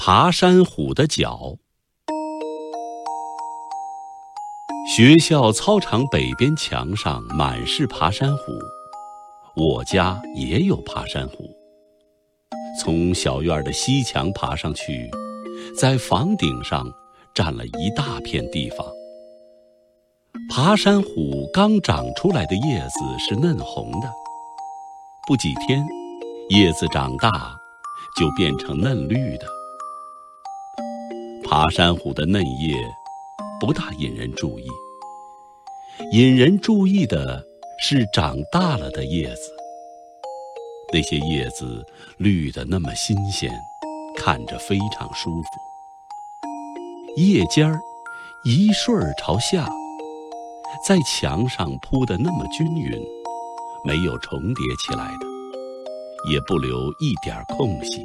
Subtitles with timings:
[0.00, 1.56] 爬山虎的脚。
[4.88, 8.52] 学校操场北边墙上满是爬山虎，
[9.56, 11.50] 我家也有爬山虎。
[12.80, 15.10] 从小院的西墙爬上去，
[15.76, 16.88] 在房顶上
[17.34, 18.86] 占了一大片地方。
[20.48, 24.08] 爬山虎刚长出来的叶子是嫩红的，
[25.26, 25.84] 不几天，
[26.50, 27.58] 叶子长大
[28.16, 29.57] 就变成嫩绿的。
[31.50, 32.74] 爬山虎的嫩叶
[33.58, 34.66] 不大引人注意，
[36.12, 37.42] 引人注意的
[37.80, 39.56] 是长大了的叶子。
[40.92, 41.82] 那些叶子
[42.18, 43.50] 绿得那么新鲜，
[44.14, 45.48] 看着非常舒服。
[47.16, 47.80] 叶尖儿
[48.44, 49.66] 一顺儿朝下，
[50.86, 53.02] 在墙上铺得那么均匀，
[53.86, 55.26] 没有重叠起来的，
[56.30, 58.02] 也不留一点空隙。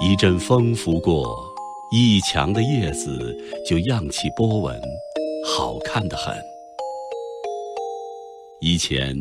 [0.00, 1.38] 一阵风拂过，
[1.92, 4.80] 一墙的叶子就漾起波纹，
[5.46, 6.34] 好看得很。
[8.60, 9.16] 以前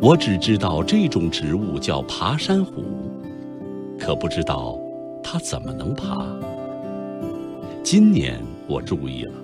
[0.00, 2.82] 我只知道这种植物叫爬山虎，
[3.98, 4.78] 可不知道
[5.22, 6.26] 它怎么能爬。
[7.84, 9.34] 今年我注意了，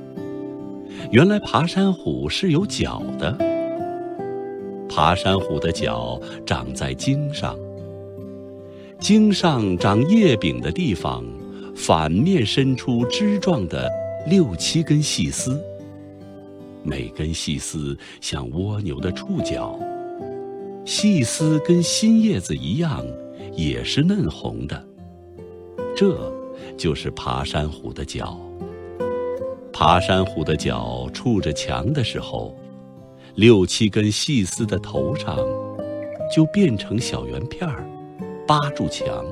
[1.12, 3.36] 原来爬山虎是有脚的。
[4.88, 7.56] 爬山虎的脚长在茎上。
[9.00, 11.24] 茎上长叶柄的地方，
[11.74, 13.88] 反面伸出枝状的
[14.26, 15.62] 六七根细丝。
[16.82, 19.78] 每根细丝像蜗牛的触角，
[20.84, 23.06] 细丝跟新叶子一样，
[23.54, 24.84] 也是嫩红的。
[25.96, 26.32] 这
[26.76, 28.38] 就是爬山虎的脚。
[29.72, 32.56] 爬山虎的脚触着墙的时候，
[33.36, 35.38] 六七根细丝的头上
[36.34, 37.84] 就变成小圆片儿。
[38.48, 39.26] 扒住墙，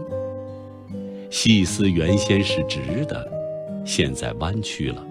[1.30, 3.26] 细丝原先是直的，
[3.82, 5.02] 现在弯曲了。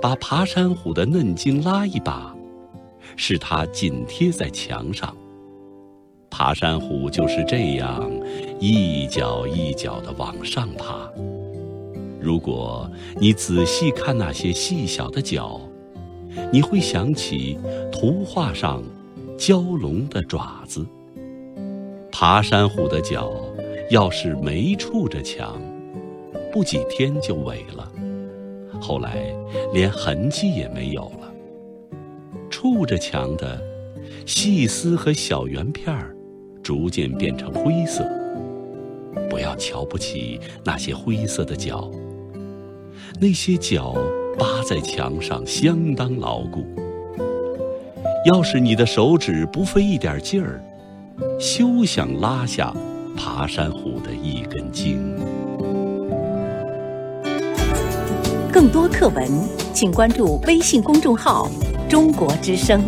[0.00, 2.32] 把爬山虎的嫩茎拉一把，
[3.16, 5.12] 使它紧贴在墙上。
[6.30, 8.08] 爬山虎就是这样
[8.60, 11.10] 一脚一脚地往上爬。
[12.20, 15.60] 如果你仔细看那些细小的脚，
[16.52, 17.58] 你会想起
[17.90, 18.80] 图画上
[19.36, 20.86] 蛟龙的爪子。
[22.12, 23.32] 爬山虎的脚，
[23.90, 25.60] 要是没触着墙，
[26.52, 27.90] 不几天就萎了，
[28.78, 29.34] 后来
[29.72, 31.32] 连痕迹也没有了。
[32.50, 33.60] 触着墙的
[34.26, 36.14] 细丝和小圆片儿，
[36.62, 38.06] 逐渐变成灰色。
[39.28, 41.90] 不要瞧不起那些灰色的脚，
[43.18, 43.96] 那些脚
[44.38, 46.62] 扒在墙上相当牢固。
[48.26, 50.62] 要是你的手指不费一点劲儿，
[51.38, 52.72] 休想拉下
[53.16, 55.14] 爬山虎的一根筋。
[58.52, 59.28] 更多课文，
[59.72, 61.48] 请关注微信公众号
[61.88, 62.82] “中国之声”。